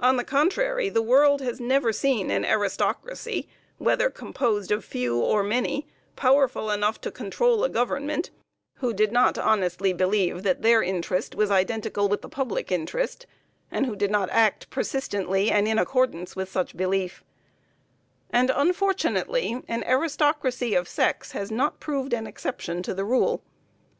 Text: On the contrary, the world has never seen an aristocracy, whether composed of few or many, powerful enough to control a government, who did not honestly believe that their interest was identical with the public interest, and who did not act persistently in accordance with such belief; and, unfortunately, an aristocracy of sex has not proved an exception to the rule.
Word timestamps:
On 0.00 0.16
the 0.16 0.24
contrary, 0.24 0.88
the 0.88 1.00
world 1.00 1.40
has 1.40 1.60
never 1.60 1.92
seen 1.92 2.28
an 2.28 2.44
aristocracy, 2.44 3.48
whether 3.78 4.10
composed 4.10 4.72
of 4.72 4.84
few 4.84 5.16
or 5.20 5.44
many, 5.44 5.86
powerful 6.16 6.72
enough 6.72 7.00
to 7.02 7.12
control 7.12 7.62
a 7.62 7.68
government, 7.68 8.30
who 8.78 8.92
did 8.92 9.12
not 9.12 9.38
honestly 9.38 9.92
believe 9.92 10.42
that 10.42 10.62
their 10.62 10.82
interest 10.82 11.36
was 11.36 11.52
identical 11.52 12.08
with 12.08 12.22
the 12.22 12.28
public 12.28 12.72
interest, 12.72 13.26
and 13.70 13.86
who 13.86 13.94
did 13.94 14.10
not 14.10 14.28
act 14.30 14.70
persistently 14.70 15.50
in 15.50 15.78
accordance 15.78 16.34
with 16.34 16.50
such 16.50 16.76
belief; 16.76 17.22
and, 18.30 18.50
unfortunately, 18.50 19.62
an 19.68 19.84
aristocracy 19.84 20.74
of 20.74 20.88
sex 20.88 21.30
has 21.30 21.52
not 21.52 21.78
proved 21.78 22.12
an 22.12 22.26
exception 22.26 22.82
to 22.82 22.92
the 22.92 23.04
rule. 23.04 23.40